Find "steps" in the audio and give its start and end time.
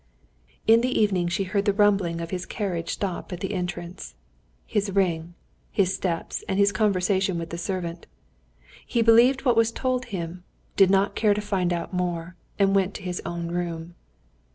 5.93-6.43